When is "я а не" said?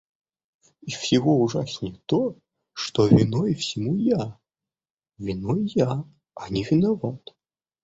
5.75-6.63